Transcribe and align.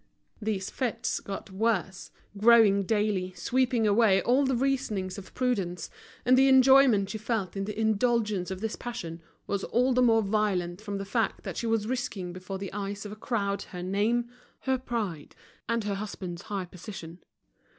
These 0.41 0.71
fits 0.71 1.19
got 1.19 1.51
worse, 1.51 2.09
growing 2.35 2.87
daily, 2.87 3.33
sweeping 3.33 3.85
away 3.85 4.19
all 4.23 4.45
the 4.45 4.55
reasonings 4.55 5.19
of 5.19 5.35
prudence, 5.35 5.91
and 6.25 6.35
the 6.35 6.47
enjoyment 6.47 7.11
she 7.11 7.19
felt 7.19 7.55
in 7.55 7.65
the 7.65 7.79
indulgence 7.79 8.49
of 8.49 8.61
this 8.61 8.75
passion 8.75 9.21
was 9.45 9.63
all 9.63 9.93
the 9.93 10.01
more 10.01 10.23
violent 10.23 10.81
from 10.81 10.97
the 10.97 11.05
fact 11.05 11.43
that 11.43 11.55
she 11.57 11.67
was 11.67 11.85
risking 11.85 12.33
before 12.33 12.57
the 12.57 12.73
eyes 12.73 13.05
of 13.05 13.11
a 13.11 13.15
crowd 13.15 13.61
her 13.61 13.83
name, 13.83 14.27
her 14.61 14.79
pride, 14.79 15.35
and 15.69 15.83
her 15.83 15.93
husband's 15.93 16.41
high 16.49 16.65
position. 16.65 17.19